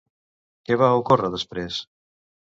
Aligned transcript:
Què 0.69 0.77
va 0.81 0.87
ocórrer 1.01 1.29
després? 1.35 1.77